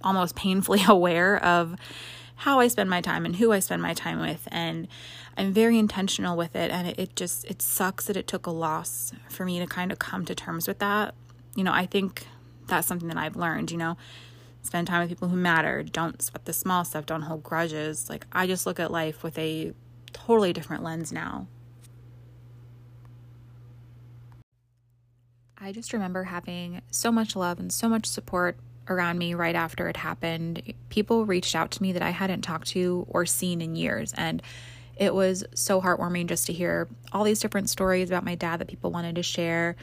almost 0.05 0.37
painfully 0.37 0.83
aware 0.89 1.43
of 1.43 1.75
how 2.37 2.61
I 2.61 2.69
spend 2.69 2.91
my 2.91 3.01
time 3.01 3.25
and 3.25 3.37
who 3.37 3.51
I 3.51 3.59
spend 3.59 3.83
my 3.83 3.95
time 3.95 4.21
with 4.21 4.47
and 4.53 4.87
I'm 5.37 5.53
very 5.53 5.77
intentional 5.77 6.37
with 6.37 6.55
it 6.55 6.71
and 6.71 6.87
it, 6.87 6.99
it 6.99 7.17
just 7.17 7.45
it 7.47 7.63
sucks 7.63 8.05
that 8.07 8.17
it 8.17 8.27
took 8.29 8.47
a 8.47 8.51
loss 8.51 9.13
for 9.31 9.45
me 9.45 9.59
to 9.59 9.67
kind 9.67 9.91
of 9.91 9.99
come 9.99 10.27
to 10.27 10.35
terms 10.35 10.69
with 10.69 10.81
that. 10.81 11.15
You 11.57 11.65
know, 11.65 11.73
I 11.73 11.87
think 11.87 12.27
that's 12.67 12.87
something 12.87 13.09
that 13.09 13.17
I've 13.17 13.37
learned, 13.37 13.71
you 13.71 13.79
know 13.79 13.97
spend 14.69 14.87
time 14.87 15.01
with 15.01 15.09
people 15.09 15.29
who 15.29 15.37
matter. 15.37 15.83
Don't 15.83 16.21
sweat 16.21 16.45
the 16.45 16.53
small 16.53 16.85
stuff. 16.85 17.07
Don't 17.07 17.23
hold 17.23 17.43
grudges. 17.43 18.11
Like 18.11 18.27
i 18.33 18.47
just 18.47 18.67
look 18.67 18.79
at 18.79 18.91
life 18.91 19.23
with 19.23 19.39
a 19.39 19.73
totally 20.13 20.53
different 20.53 20.85
lens 20.85 21.11
now. 21.11 21.47
I 25.57 25.73
just 25.73 25.95
remember 25.95 26.25
having 26.25 26.83
so 26.91 27.11
much 27.11 27.35
love 27.35 27.59
and 27.59 27.73
so 27.73 27.89
much 27.89 28.05
support 28.05 28.59
around 28.89 29.19
me 29.19 29.33
right 29.33 29.57
after 29.57 29.89
it 29.89 29.97
happened. 29.97 30.75
People 30.91 31.25
reached 31.25 31.57
out 31.57 31.71
to 31.73 31.83
me 31.83 31.93
that 31.93 32.03
i 32.03 32.11
hadn't 32.11 32.43
talked 32.43 32.69
to 32.69 33.07
or 33.09 33.25
seen 33.25 33.63
in 33.63 33.75
years 33.75 34.13
and 34.19 34.43
it 34.97 35.15
was 35.15 35.45
so 35.55 35.81
heartwarming 35.81 36.27
just 36.27 36.47
to 36.49 36.53
hear 36.53 36.89
all 37.13 37.25
these 37.25 37.41
different 37.41 37.71
stories 37.71 38.11
about 38.11 38.25
my 38.25 38.35
dad 38.35 38.59
that 38.59 38.69
people 38.69 38.91
wanted 38.91 39.15
to 39.15 39.23
share. 39.23 39.77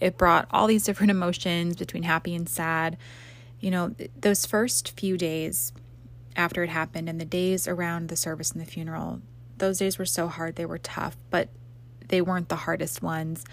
It 0.00 0.16
brought 0.16 0.46
all 0.52 0.68
these 0.68 0.84
different 0.84 1.10
emotions 1.18 1.74
between 1.74 2.04
happy 2.04 2.36
and 2.36 2.48
sad 2.48 2.98
you 3.60 3.70
know, 3.70 3.94
those 4.18 4.46
first 4.46 4.98
few 4.98 5.16
days 5.16 5.72
after 6.36 6.62
it 6.62 6.70
happened 6.70 7.08
and 7.08 7.20
the 7.20 7.24
days 7.24 7.66
around 7.66 8.08
the 8.08 8.16
service 8.16 8.52
and 8.52 8.60
the 8.60 8.66
funeral, 8.66 9.20
those 9.56 9.78
days 9.78 9.98
were 9.98 10.06
so 10.06 10.28
hard. 10.28 10.56
They 10.56 10.66
were 10.66 10.78
tough, 10.78 11.16
but 11.30 11.48
they 12.08 12.20
weren't 12.20 12.48
the 12.48 12.56
hardest 12.56 13.02
ones. 13.02 13.44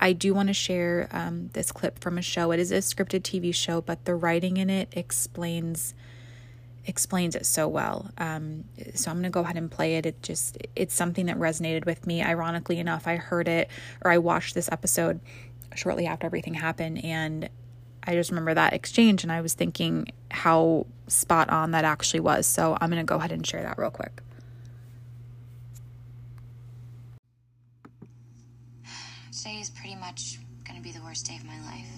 I 0.00 0.12
do 0.12 0.34
want 0.34 0.48
to 0.48 0.54
share 0.54 1.08
um, 1.12 1.50
this 1.52 1.70
clip 1.70 2.00
from 2.00 2.18
a 2.18 2.22
show. 2.22 2.50
It 2.50 2.58
is 2.58 2.72
a 2.72 2.78
scripted 2.78 3.20
TV 3.20 3.54
show, 3.54 3.80
but 3.80 4.04
the 4.04 4.14
writing 4.14 4.56
in 4.56 4.70
it 4.70 4.88
explains 4.92 5.94
explains 6.84 7.36
it 7.36 7.46
so 7.46 7.68
well. 7.68 8.10
Um, 8.18 8.64
so 8.96 9.08
I'm 9.08 9.18
going 9.18 9.22
to 9.22 9.30
go 9.30 9.42
ahead 9.42 9.56
and 9.56 9.70
play 9.70 9.94
it. 9.98 10.06
It 10.06 10.20
just 10.20 10.58
it's 10.74 10.94
something 10.94 11.26
that 11.26 11.38
resonated 11.38 11.86
with 11.86 12.06
me. 12.06 12.20
Ironically 12.20 12.78
enough, 12.80 13.06
I 13.06 13.16
heard 13.16 13.46
it 13.46 13.68
or 14.04 14.10
I 14.10 14.18
watched 14.18 14.56
this 14.56 14.68
episode 14.72 15.20
shortly 15.76 16.06
after 16.06 16.26
everything 16.26 16.54
happened, 16.54 17.04
and 17.04 17.48
I 18.04 18.14
just 18.14 18.30
remember 18.30 18.54
that 18.54 18.72
exchange 18.72 19.22
and 19.22 19.32
I 19.32 19.40
was 19.40 19.54
thinking 19.54 20.08
how 20.30 20.86
spot 21.08 21.50
on 21.50 21.70
that 21.72 21.84
actually 21.84 22.20
was. 22.20 22.46
So 22.46 22.76
I'm 22.80 22.90
going 22.90 23.00
to 23.00 23.08
go 23.08 23.16
ahead 23.16 23.32
and 23.32 23.46
share 23.46 23.62
that 23.62 23.78
real 23.78 23.90
quick. 23.90 24.22
Today 29.52 29.60
is 29.60 29.70
pretty 29.70 29.96
much 29.96 30.38
going 30.64 30.76
to 30.78 30.82
be 30.82 30.92
the 30.92 31.04
worst 31.04 31.26
day 31.26 31.36
of 31.36 31.44
my 31.44 31.60
life. 31.66 31.90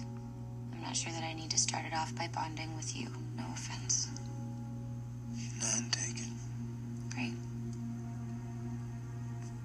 I'm 0.73 0.81
not 0.81 0.95
sure 0.95 1.11
that 1.13 1.23
I 1.23 1.33
need 1.33 1.51
to 1.51 1.57
start 1.57 1.85
it 1.85 1.93
off 1.93 2.13
by 2.15 2.27
bonding 2.33 2.75
with 2.75 2.95
you. 2.97 3.07
No 3.37 3.43
offense. 3.53 4.09
None 5.61 5.89
taken. 5.91 6.31
Great. 7.13 7.33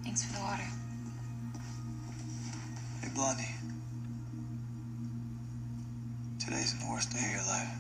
Thanks 0.05 0.25
for 0.25 0.35
the 0.35 0.41
water. 0.41 0.63
Hey, 3.03 3.09
Blondie. 3.15 3.60
Worst 7.01 7.13
day 7.15 7.25
of 7.25 7.31
your 7.31 7.47
life. 7.47 7.75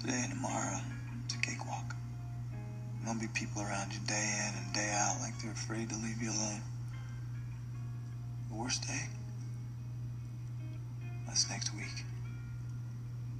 Today 0.00 0.20
and 0.24 0.32
tomorrow, 0.32 0.80
it's 1.26 1.34
a 1.34 1.38
cakewalk. 1.40 1.94
There'll 3.04 3.20
be 3.20 3.26
people 3.34 3.60
around 3.60 3.92
you 3.92 3.98
day 4.06 4.46
in 4.48 4.54
and 4.56 4.72
day 4.72 4.90
out 4.94 5.20
like 5.20 5.38
they're 5.42 5.52
afraid 5.52 5.90
to 5.90 5.96
leave 5.96 6.22
you 6.22 6.30
alone. 6.30 6.62
The 8.48 8.56
worst 8.56 8.86
day? 8.86 9.02
That's 11.26 11.50
next 11.50 11.74
week. 11.74 12.02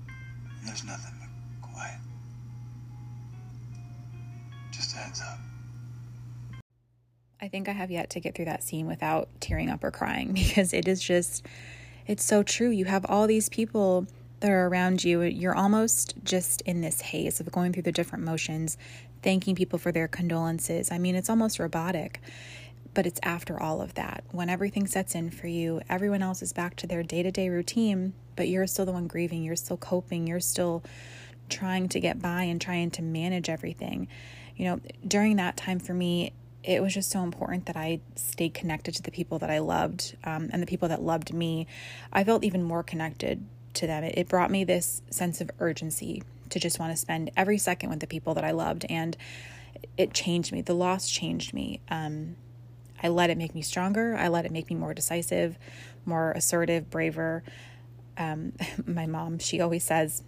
And 0.07 0.69
there's 0.69 0.85
nothing 0.85 1.15
but 1.19 1.71
quiet. 1.71 2.01
Just 4.71 4.95
a 4.97 4.99
heads 4.99 5.23
up. 5.23 5.39
I 7.41 7.49
think 7.49 7.71
I 7.71 7.73
have 7.73 7.91
yet 7.91 8.11
to 8.11 8.21
get 8.21 8.35
through 8.35 8.45
that 8.45 8.63
scene 8.63 8.87
without 8.87 9.31
tearing 9.41 9.71
up 9.71 9.83
or 9.83 9.91
crying 9.91 10.33
because 10.35 10.75
it 10.75 10.87
is 10.87 11.03
just 11.03 11.47
it's 12.09 12.25
so 12.25 12.43
true. 12.43 12.71
You 12.71 12.87
have 12.87 13.07
all 13.09 13.27
these 13.27 13.49
people 13.49 14.07
that 14.41 14.51
are 14.51 14.67
around 14.67 15.05
you. 15.05 15.23
You're 15.23 15.55
almost 15.55 16.15
just 16.25 16.63
in 16.63 16.81
this 16.81 17.01
haze 17.03 17.39
of 17.39 17.53
going 17.53 17.73
through 17.73 17.83
the 17.83 17.93
different 17.93 18.25
motions, 18.25 18.79
thanking 19.23 19.55
people 19.55 19.79
for 19.79 19.93
their 19.93 20.09
condolences. 20.09 20.91
I 20.91 20.99
mean, 20.99 21.15
it's 21.15 21.31
almost 21.31 21.59
robotic. 21.59 22.21
But 22.95 23.07
it's 23.07 23.21
after 23.23 23.63
all 23.63 23.81
of 23.81 23.95
that, 23.95 24.25
when 24.33 24.49
everything 24.49 24.87
sets 24.87 25.15
in 25.15 25.31
for 25.31 25.47
you, 25.47 25.83
everyone 25.89 26.23
else 26.23 26.43
is 26.43 26.53
back 26.53 26.75
to 26.77 26.87
their 26.87 27.03
day 27.03 27.23
to 27.23 27.31
day 27.31 27.49
routine, 27.49 28.15
but 28.35 28.49
you're 28.49 28.67
still 28.67 28.87
the 28.87 28.93
one 28.93 29.07
grieving, 29.07 29.45
you're 29.45 29.57
still 29.57 29.77
coping, 29.77 30.27
you're 30.27 30.41
still 30.41 30.83
trying 31.49 31.89
to 31.91 32.01
get 32.01 32.21
by 32.21 32.45
and 32.45 32.61
trying 32.61 32.91
to 32.93 33.03
manage 33.03 33.49
everything. 33.49 34.09
You 34.57 34.65
know, 34.65 34.81
during 35.07 35.37
that 35.37 35.57
time 35.57 35.79
for 35.79 35.95
me, 35.95 36.33
it 36.65 36.83
was 36.83 36.93
just 36.93 37.11
so 37.11 37.23
important 37.23 37.67
that 37.67 37.77
I 37.77 38.01
stayed 38.17 38.55
connected 38.55 38.95
to 38.97 39.03
the 39.03 39.11
people 39.11 39.39
that 39.39 39.51
I 39.51 39.59
loved 39.59 40.17
um, 40.25 40.51
and 40.53 40.63
the 40.63 40.67
people 40.67 40.89
that 40.89 41.03
loved 41.03 41.33
me. 41.33 41.67
I 42.13 42.25
felt 42.25 42.45
even 42.45 42.63
more 42.63 42.83
connected 42.83 43.45
to 43.75 43.87
them. 43.87 44.05
It, 44.05 44.19
it 44.19 44.29
brought 44.29 44.51
me 44.51 44.65
this 44.65 45.03
sense 45.11 45.41
of 45.41 45.51
urgency 45.61 46.23
to 46.51 46.59
just 46.59 46.79
want 46.79 46.93
to 46.93 46.97
spend 46.97 47.31
every 47.37 47.59
second 47.59 47.91
with 47.91 48.01
the 48.01 48.07
people 48.07 48.35
that 48.35 48.45
I 48.45 48.51
loved. 48.51 48.85
And 48.89 49.17
it 49.97 50.13
changed 50.13 50.53
me. 50.53 50.61
The 50.61 50.75
loss 50.75 51.09
changed 51.09 51.55
me. 51.55 51.81
Um, 51.91 52.37
I 53.03 53.09
let 53.09 53.31
it 53.31 53.39
make 53.39 53.55
me 53.55 53.63
stronger. 53.63 54.17
I 54.17 54.29
let 54.29 54.45
it 54.45 54.51
make 54.51 54.71
me 54.71 54.77
more 54.77 54.95
decisive, 54.95 55.57
more 56.05 56.33
assertive, 56.33 56.91
braver. 56.91 57.43
Um, 58.17 58.53
my 58.87 59.07
mom, 59.07 59.39
she 59.39 59.61
always 59.61 59.85
says, 59.85 60.23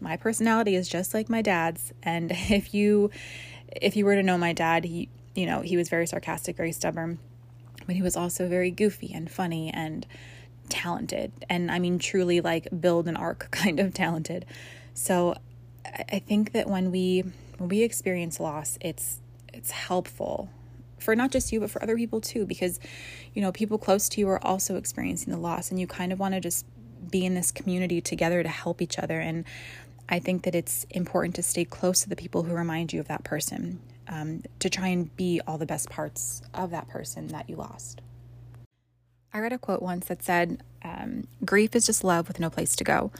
my 0.00 0.16
personality 0.16 0.74
is 0.74 0.88
just 0.88 1.14
like 1.14 1.28
my 1.28 1.42
dad's. 1.42 1.92
And 2.02 2.32
if 2.50 2.74
you, 2.74 3.10
if 3.70 3.96
you 3.96 4.04
were 4.04 4.16
to 4.16 4.22
know 4.22 4.38
my 4.38 4.52
dad, 4.52 4.84
he, 4.84 5.08
you 5.34 5.46
know, 5.46 5.60
he 5.60 5.76
was 5.76 5.88
very 5.88 6.06
sarcastic, 6.06 6.56
very 6.56 6.72
stubborn, 6.72 7.18
but 7.86 7.96
he 7.96 8.02
was 8.02 8.16
also 8.16 8.48
very 8.48 8.70
goofy 8.70 9.12
and 9.14 9.30
funny 9.30 9.70
and 9.72 10.06
talented. 10.68 11.32
And 11.48 11.70
I 11.70 11.78
mean, 11.78 11.98
truly 11.98 12.40
like 12.40 12.68
build 12.80 13.08
an 13.08 13.16
ark 13.16 13.48
kind 13.50 13.80
of 13.80 13.94
talented. 13.94 14.44
So 14.94 15.36
I 15.84 16.18
think 16.18 16.52
that 16.52 16.68
when 16.68 16.90
we 16.90 17.24
when 17.58 17.68
we 17.68 17.82
experience 17.82 18.40
loss, 18.40 18.78
it's 18.80 19.20
it's 19.52 19.70
helpful 19.70 20.50
for 20.98 21.14
not 21.14 21.30
just 21.30 21.52
you 21.52 21.60
but 21.60 21.70
for 21.70 21.82
other 21.82 21.96
people 21.96 22.20
too 22.20 22.44
because 22.44 22.78
you 23.34 23.40
know 23.42 23.52
people 23.52 23.78
close 23.78 24.08
to 24.08 24.20
you 24.20 24.28
are 24.28 24.44
also 24.44 24.76
experiencing 24.76 25.32
the 25.32 25.38
loss 25.38 25.70
and 25.70 25.80
you 25.80 25.86
kind 25.86 26.12
of 26.12 26.18
want 26.18 26.34
to 26.34 26.40
just 26.40 26.66
be 27.10 27.24
in 27.24 27.34
this 27.34 27.50
community 27.50 28.00
together 28.00 28.42
to 28.42 28.48
help 28.48 28.82
each 28.82 28.98
other 28.98 29.20
and 29.20 29.44
i 30.08 30.18
think 30.18 30.42
that 30.42 30.54
it's 30.54 30.84
important 30.90 31.34
to 31.34 31.42
stay 31.42 31.64
close 31.64 32.02
to 32.02 32.08
the 32.08 32.16
people 32.16 32.42
who 32.42 32.54
remind 32.54 32.92
you 32.92 33.00
of 33.00 33.08
that 33.08 33.24
person 33.24 33.80
um, 34.08 34.42
to 34.58 34.70
try 34.70 34.88
and 34.88 35.14
be 35.16 35.40
all 35.46 35.58
the 35.58 35.66
best 35.66 35.90
parts 35.90 36.42
of 36.54 36.70
that 36.70 36.88
person 36.88 37.28
that 37.28 37.48
you 37.48 37.56
lost 37.56 38.00
i 39.32 39.38
read 39.38 39.52
a 39.52 39.58
quote 39.58 39.82
once 39.82 40.06
that 40.06 40.22
said 40.22 40.62
um, 40.82 41.26
grief 41.44 41.74
is 41.74 41.86
just 41.86 42.04
love 42.04 42.28
with 42.28 42.40
no 42.40 42.50
place 42.50 42.74
to 42.76 42.84
go 42.84 43.10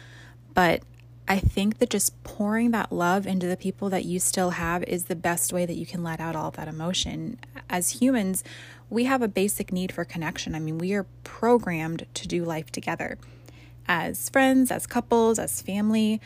but 0.54 0.82
I 1.30 1.38
think 1.38 1.78
that 1.78 1.90
just 1.90 2.20
pouring 2.24 2.70
that 2.70 2.90
love 2.90 3.26
into 3.26 3.46
the 3.46 3.56
people 3.56 3.90
that 3.90 4.06
you 4.06 4.18
still 4.18 4.50
have 4.50 4.82
is 4.84 5.04
the 5.04 5.14
best 5.14 5.52
way 5.52 5.66
that 5.66 5.76
you 5.76 5.84
can 5.84 6.02
let 6.02 6.20
out 6.20 6.34
all 6.34 6.50
that 6.52 6.68
emotion. 6.68 7.38
As 7.68 8.00
humans, 8.00 8.42
we 8.88 9.04
have 9.04 9.20
a 9.20 9.28
basic 9.28 9.70
need 9.70 9.92
for 9.92 10.06
connection. 10.06 10.54
I 10.54 10.58
mean, 10.58 10.78
we 10.78 10.94
are 10.94 11.04
programmed 11.24 12.06
to 12.14 12.26
do 12.26 12.44
life 12.44 12.72
together 12.72 13.18
as 13.86 14.30
friends, 14.30 14.70
as 14.70 14.86
couples, 14.86 15.38
as 15.38 15.60
family, 15.60 16.20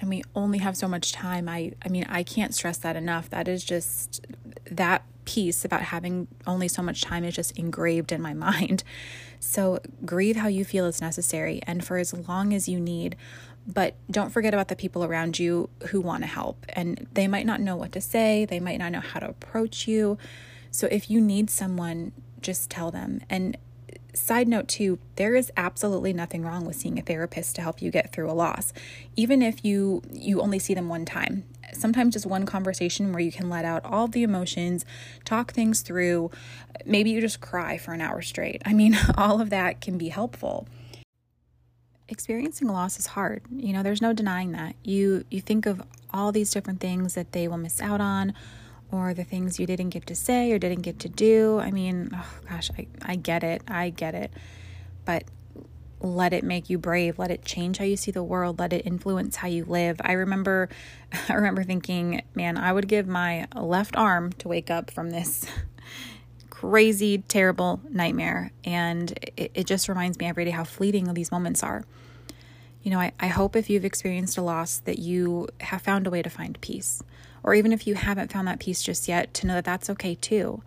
and 0.00 0.08
we 0.08 0.22
only 0.34 0.58
have 0.58 0.76
so 0.76 0.88
much 0.88 1.12
time. 1.12 1.48
I 1.48 1.72
I 1.84 1.88
mean, 1.88 2.04
I 2.08 2.22
can't 2.22 2.54
stress 2.54 2.78
that 2.78 2.96
enough. 2.96 3.30
That 3.30 3.48
is 3.48 3.64
just 3.64 4.26
that 4.70 5.02
piece 5.24 5.64
about 5.64 5.82
having 5.82 6.26
only 6.46 6.68
so 6.68 6.82
much 6.82 7.02
time 7.02 7.22
is 7.22 7.34
just 7.34 7.56
engraved 7.58 8.12
in 8.12 8.22
my 8.22 8.32
mind. 8.48 8.82
So, 9.40 9.78
grieve 10.04 10.36
how 10.36 10.48
you 10.48 10.64
feel 10.64 10.86
is 10.86 11.00
necessary 11.00 11.60
and 11.66 11.84
for 11.84 11.98
as 11.98 12.12
long 12.28 12.52
as 12.52 12.68
you 12.68 12.80
need 12.80 13.16
but 13.68 13.94
don't 14.10 14.30
forget 14.30 14.54
about 14.54 14.68
the 14.68 14.76
people 14.76 15.04
around 15.04 15.38
you 15.38 15.68
who 15.88 16.00
want 16.00 16.22
to 16.22 16.26
help. 16.26 16.64
And 16.70 17.06
they 17.12 17.28
might 17.28 17.44
not 17.44 17.60
know 17.60 17.76
what 17.76 17.92
to 17.92 18.00
say, 18.00 18.46
they 18.46 18.60
might 18.60 18.78
not 18.78 18.92
know 18.92 19.00
how 19.00 19.20
to 19.20 19.28
approach 19.28 19.86
you. 19.86 20.16
So 20.70 20.88
if 20.90 21.10
you 21.10 21.20
need 21.20 21.50
someone, 21.50 22.12
just 22.40 22.70
tell 22.70 22.90
them. 22.90 23.20
And 23.28 23.58
side 24.18 24.48
note 24.48 24.68
too, 24.68 24.98
there 25.16 25.34
is 25.34 25.50
absolutely 25.56 26.12
nothing 26.12 26.42
wrong 26.42 26.64
with 26.64 26.76
seeing 26.76 26.98
a 26.98 27.02
therapist 27.02 27.56
to 27.56 27.62
help 27.62 27.80
you 27.80 27.90
get 27.90 28.12
through 28.12 28.30
a 28.30 28.32
loss. 28.32 28.72
Even 29.16 29.42
if 29.42 29.64
you 29.64 30.02
you 30.12 30.40
only 30.40 30.58
see 30.58 30.74
them 30.74 30.88
one 30.88 31.04
time. 31.04 31.44
Sometimes 31.72 32.14
just 32.14 32.26
one 32.26 32.46
conversation 32.46 33.12
where 33.12 33.20
you 33.20 33.30
can 33.30 33.50
let 33.50 33.64
out 33.64 33.84
all 33.84 34.08
the 34.08 34.22
emotions, 34.22 34.86
talk 35.24 35.52
things 35.52 35.82
through. 35.82 36.30
Maybe 36.86 37.10
you 37.10 37.20
just 37.20 37.40
cry 37.40 37.76
for 37.76 37.92
an 37.92 38.00
hour 38.00 38.22
straight. 38.22 38.62
I 38.64 38.72
mean, 38.72 38.96
all 39.16 39.40
of 39.40 39.50
that 39.50 39.80
can 39.80 39.98
be 39.98 40.08
helpful 40.08 40.66
experiencing 42.08 42.68
loss 42.68 42.98
is 42.98 43.08
hard. 43.08 43.42
You 43.54 43.72
know, 43.74 43.82
there's 43.82 44.00
no 44.00 44.12
denying 44.12 44.52
that. 44.52 44.74
You 44.82 45.24
you 45.30 45.40
think 45.40 45.66
of 45.66 45.82
all 46.10 46.32
these 46.32 46.50
different 46.50 46.80
things 46.80 47.14
that 47.14 47.32
they 47.32 47.46
will 47.48 47.58
miss 47.58 47.80
out 47.80 48.00
on 48.00 48.32
or 48.90 49.12
the 49.14 49.24
things 49.24 49.58
you 49.58 49.66
didn't 49.66 49.90
get 49.90 50.06
to 50.06 50.14
say 50.14 50.50
or 50.52 50.58
didn't 50.58 50.82
get 50.82 50.98
to 51.00 51.08
do. 51.08 51.58
I 51.58 51.70
mean, 51.70 52.10
oh 52.14 52.30
gosh, 52.48 52.70
I, 52.78 52.86
I 53.02 53.16
get 53.16 53.44
it. 53.44 53.62
I 53.68 53.90
get 53.90 54.14
it. 54.14 54.32
But 55.04 55.24
let 56.00 56.32
it 56.32 56.44
make 56.44 56.70
you 56.70 56.78
brave. 56.78 57.18
Let 57.18 57.30
it 57.30 57.44
change 57.44 57.78
how 57.78 57.84
you 57.84 57.96
see 57.96 58.10
the 58.10 58.22
world. 58.22 58.58
Let 58.58 58.72
it 58.72 58.86
influence 58.86 59.36
how 59.36 59.48
you 59.48 59.64
live. 59.64 60.00
I 60.02 60.12
remember 60.12 60.68
I 61.28 61.34
remember 61.34 61.64
thinking, 61.64 62.22
man, 62.34 62.56
I 62.56 62.72
would 62.72 62.88
give 62.88 63.06
my 63.06 63.46
left 63.54 63.96
arm 63.96 64.32
to 64.34 64.48
wake 64.48 64.70
up 64.70 64.90
from 64.90 65.10
this 65.10 65.46
crazy, 66.50 67.18
terrible 67.18 67.80
nightmare. 67.90 68.52
And 68.64 69.12
it, 69.36 69.50
it 69.54 69.66
just 69.66 69.88
reminds 69.88 70.18
me 70.18 70.26
every 70.26 70.44
day 70.44 70.50
how 70.50 70.64
fleeting 70.64 71.12
these 71.14 71.30
moments 71.30 71.62
are. 71.62 71.84
You 72.82 72.92
know, 72.92 73.00
I, 73.00 73.12
I 73.20 73.26
hope 73.26 73.56
if 73.56 73.68
you've 73.68 73.84
experienced 73.84 74.38
a 74.38 74.42
loss 74.42 74.78
that 74.78 74.98
you 74.98 75.48
have 75.60 75.82
found 75.82 76.06
a 76.06 76.10
way 76.10 76.22
to 76.22 76.30
find 76.30 76.58
peace. 76.60 77.02
Or 77.42 77.54
even 77.54 77.72
if 77.72 77.86
you 77.86 77.94
haven't 77.94 78.32
found 78.32 78.48
that 78.48 78.60
peace 78.60 78.82
just 78.82 79.08
yet, 79.08 79.32
to 79.34 79.46
know 79.46 79.54
that 79.54 79.64
that's 79.64 79.88
okay 79.90 80.14
too. 80.14 80.62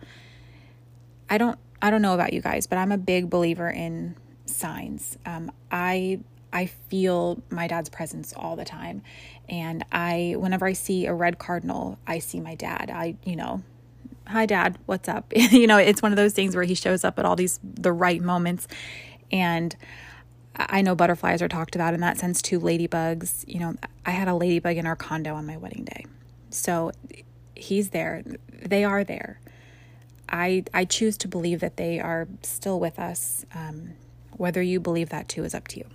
I 1.28 1.38
don't 1.38 1.58
I 1.80 1.90
don't 1.90 2.02
know 2.02 2.14
about 2.14 2.32
you 2.32 2.40
guys, 2.40 2.66
but 2.66 2.78
I'm 2.78 2.92
a 2.92 2.98
big 2.98 3.28
believer 3.28 3.68
in 3.68 4.16
signs. 4.46 5.18
Um, 5.26 5.50
I 5.70 6.20
I 6.52 6.66
feel 6.66 7.42
my 7.50 7.66
dad's 7.66 7.88
presence 7.88 8.32
all 8.36 8.56
the 8.56 8.64
time. 8.64 9.02
And 9.48 9.84
I 9.90 10.34
whenever 10.38 10.66
I 10.66 10.74
see 10.74 11.06
a 11.06 11.14
red 11.14 11.38
cardinal, 11.38 11.98
I 12.06 12.18
see 12.18 12.40
my 12.40 12.54
dad. 12.54 12.90
I, 12.92 13.16
you 13.24 13.36
know, 13.36 13.62
hi 14.26 14.46
dad 14.46 14.78
what's 14.86 15.08
up 15.08 15.32
you 15.34 15.66
know 15.66 15.78
it's 15.78 16.00
one 16.00 16.12
of 16.12 16.16
those 16.16 16.32
things 16.32 16.54
where 16.54 16.64
he 16.64 16.74
shows 16.74 17.04
up 17.04 17.18
at 17.18 17.24
all 17.24 17.36
these 17.36 17.58
the 17.62 17.92
right 17.92 18.20
moments 18.22 18.68
and 19.30 19.74
i 20.56 20.80
know 20.80 20.94
butterflies 20.94 21.42
are 21.42 21.48
talked 21.48 21.74
about 21.74 21.92
in 21.92 22.00
that 22.00 22.18
sense 22.18 22.40
too 22.40 22.60
ladybugs 22.60 23.44
you 23.48 23.58
know 23.58 23.74
i 24.06 24.10
had 24.10 24.28
a 24.28 24.34
ladybug 24.34 24.76
in 24.76 24.86
our 24.86 24.96
condo 24.96 25.34
on 25.34 25.44
my 25.44 25.56
wedding 25.56 25.84
day 25.84 26.06
so 26.52 26.92
he's 27.54 27.90
there. 27.90 28.22
They 28.48 28.84
are 28.84 29.04
there. 29.04 29.40
I 30.28 30.64
i 30.72 30.84
choose 30.84 31.18
to 31.18 31.28
believe 31.28 31.60
that 31.60 31.76
they 31.76 32.00
are 32.00 32.28
still 32.42 32.80
with 32.80 32.98
us. 32.98 33.44
Um, 33.54 33.94
whether 34.36 34.62
you 34.62 34.80
believe 34.80 35.10
that 35.10 35.28
too 35.28 35.44
is 35.44 35.54
up 35.54 35.68
to 35.68 35.78
you. 35.78 35.86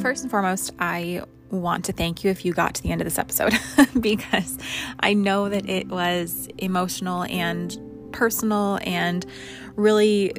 First 0.00 0.22
and 0.22 0.30
foremost, 0.30 0.72
I 0.80 1.22
want 1.50 1.84
to 1.84 1.92
thank 1.92 2.24
you 2.24 2.30
if 2.30 2.44
you 2.44 2.52
got 2.52 2.74
to 2.74 2.82
the 2.82 2.90
end 2.90 3.00
of 3.00 3.04
this 3.04 3.18
episode 3.18 3.52
because 4.00 4.58
I 4.98 5.14
know 5.14 5.48
that 5.48 5.68
it 5.68 5.88
was 5.88 6.48
emotional 6.58 7.24
and 7.24 7.78
personal 8.12 8.78
and 8.82 9.24
really 9.76 10.32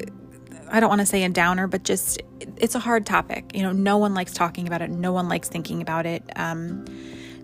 I 0.73 0.79
don't 0.79 0.89
want 0.89 1.01
to 1.01 1.05
say 1.05 1.23
a 1.23 1.29
downer, 1.29 1.67
but 1.67 1.83
just 1.83 2.21
it's 2.57 2.73
a 2.73 2.79
hard 2.79 3.05
topic. 3.05 3.51
You 3.53 3.61
know, 3.61 3.71
no 3.71 3.97
one 3.99 4.15
likes 4.15 4.33
talking 4.33 4.65
about 4.65 4.81
it. 4.81 4.89
No 4.89 5.13
one 5.13 5.29
likes 5.29 5.47
thinking 5.47 5.83
about 5.83 6.07
it. 6.07 6.23
Um, 6.35 6.85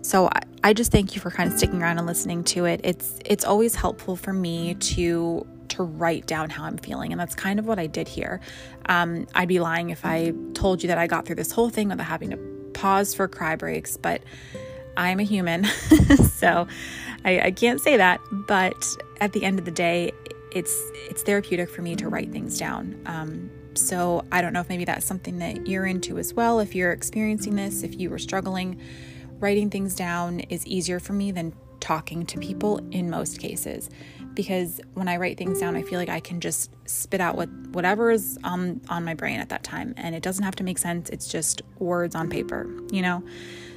so 0.02 0.26
I, 0.26 0.40
I 0.64 0.72
just 0.72 0.90
thank 0.90 1.14
you 1.14 1.20
for 1.20 1.30
kind 1.30 1.50
of 1.50 1.56
sticking 1.56 1.80
around 1.80 1.98
and 1.98 2.06
listening 2.08 2.42
to 2.44 2.64
it. 2.64 2.80
It's 2.82 3.20
it's 3.24 3.44
always 3.44 3.76
helpful 3.76 4.16
for 4.16 4.32
me 4.32 4.74
to 4.74 5.46
to 5.68 5.84
write 5.84 6.26
down 6.26 6.50
how 6.50 6.64
I'm 6.64 6.76
feeling. 6.78 7.12
And 7.12 7.20
that's 7.20 7.36
kind 7.36 7.60
of 7.60 7.66
what 7.66 7.78
I 7.78 7.86
did 7.86 8.08
here. 8.08 8.40
Um, 8.86 9.28
I'd 9.32 9.46
be 9.46 9.60
lying 9.60 9.90
if 9.90 10.04
I 10.04 10.34
told 10.54 10.82
you 10.82 10.88
that 10.88 10.98
I 10.98 11.06
got 11.06 11.24
through 11.24 11.36
this 11.36 11.52
whole 11.52 11.70
thing 11.70 11.88
without 11.88 12.06
having 12.06 12.30
to 12.30 12.36
pause 12.74 13.14
for 13.14 13.28
cry 13.28 13.54
breaks, 13.54 13.96
but 13.96 14.22
I'm 14.96 15.20
a 15.20 15.22
human. 15.22 15.64
so 16.32 16.66
I, 17.24 17.40
I 17.40 17.50
can't 17.52 17.80
say 17.80 17.96
that. 17.96 18.20
But 18.32 18.84
at 19.20 19.32
the 19.32 19.44
end 19.44 19.60
of 19.60 19.64
the 19.64 19.70
day, 19.70 20.10
it's 20.52 20.80
it's 21.08 21.22
therapeutic 21.22 21.70
for 21.70 21.82
me 21.82 21.96
to 21.96 22.08
write 22.08 22.32
things 22.32 22.58
down. 22.58 23.00
Um, 23.06 23.50
so 23.74 24.24
I 24.32 24.42
don't 24.42 24.52
know 24.52 24.60
if 24.60 24.68
maybe 24.68 24.84
that's 24.84 25.06
something 25.06 25.38
that 25.38 25.66
you're 25.66 25.86
into 25.86 26.18
as 26.18 26.34
well. 26.34 26.60
If 26.60 26.74
you're 26.74 26.92
experiencing 26.92 27.54
this, 27.54 27.82
if 27.82 27.98
you 27.98 28.10
were 28.10 28.18
struggling, 28.18 28.80
writing 29.38 29.70
things 29.70 29.94
down 29.94 30.40
is 30.40 30.66
easier 30.66 30.98
for 30.98 31.12
me 31.12 31.30
than 31.30 31.54
talking 31.78 32.26
to 32.26 32.38
people 32.38 32.78
in 32.90 33.08
most 33.08 33.38
cases 33.38 33.88
because 34.34 34.80
when 34.94 35.08
I 35.08 35.16
write 35.16 35.36
things 35.36 35.60
down, 35.60 35.76
I 35.76 35.82
feel 35.82 35.98
like 35.98 36.08
I 36.08 36.20
can 36.20 36.40
just 36.40 36.70
spit 36.88 37.20
out 37.20 37.36
what 37.36 37.48
whatever 37.72 38.10
is 38.10 38.38
on 38.44 38.80
on 38.88 39.04
my 39.04 39.14
brain 39.14 39.40
at 39.40 39.48
that 39.48 39.62
time, 39.62 39.94
and 39.96 40.14
it 40.14 40.22
doesn't 40.22 40.44
have 40.44 40.56
to 40.56 40.64
make 40.64 40.78
sense. 40.78 41.10
It's 41.10 41.28
just 41.28 41.62
words 41.78 42.14
on 42.14 42.28
paper, 42.28 42.70
you 42.90 43.02
know. 43.02 43.22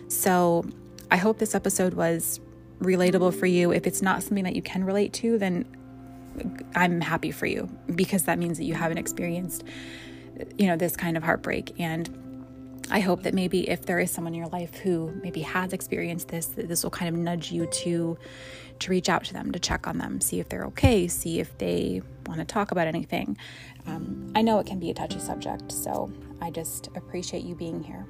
So 0.07 0.65
I 1.11 1.17
hope 1.17 1.39
this 1.39 1.55
episode 1.55 1.95
was 1.95 2.39
relatable 2.79 3.37
for 3.37 3.45
you. 3.45 3.71
If 3.71 3.87
it's 3.87 4.01
not 4.01 4.23
something 4.23 4.43
that 4.43 4.55
you 4.55 4.61
can 4.61 4.83
relate 4.83 5.13
to, 5.13 5.37
then 5.37 5.65
I'm 6.75 7.01
happy 7.01 7.31
for 7.31 7.45
you 7.45 7.69
because 7.95 8.23
that 8.23 8.39
means 8.39 8.57
that 8.57 8.65
you 8.65 8.73
haven't 8.73 8.97
experienced, 8.97 9.63
you 10.57 10.67
know, 10.67 10.75
this 10.75 10.95
kind 10.95 11.17
of 11.17 11.23
heartbreak 11.23 11.79
and. 11.79 12.19
I 12.91 12.99
hope 12.99 13.23
that 13.23 13.33
maybe 13.33 13.69
if 13.69 13.85
there 13.85 13.97
is 13.97 14.11
someone 14.11 14.33
in 14.33 14.39
your 14.39 14.49
life 14.49 14.75
who 14.75 15.13
maybe 15.23 15.39
has 15.39 15.71
experienced 15.71 16.27
this, 16.27 16.47
that 16.47 16.67
this 16.67 16.83
will 16.83 16.91
kind 16.91 17.15
of 17.15 17.19
nudge 17.19 17.49
you 17.49 17.65
to 17.65 18.17
to 18.79 18.91
reach 18.91 19.07
out 19.07 19.23
to 19.25 19.33
them, 19.33 19.51
to 19.53 19.59
check 19.59 19.87
on 19.87 19.97
them, 19.97 20.19
see 20.19 20.39
if 20.41 20.49
they're 20.49 20.65
okay, 20.65 21.07
see 21.07 21.39
if 21.39 21.57
they 21.59 22.01
want 22.25 22.39
to 22.39 22.45
talk 22.45 22.71
about 22.71 22.87
anything. 22.87 23.37
Um, 23.87 24.31
I 24.35 24.41
know 24.41 24.59
it 24.59 24.67
can 24.67 24.79
be 24.79 24.89
a 24.89 24.93
touchy 24.93 25.19
subject, 25.19 25.71
so 25.71 26.11
I 26.41 26.51
just 26.51 26.87
appreciate 26.95 27.43
you 27.43 27.55
being 27.55 27.81
here. 27.83 28.05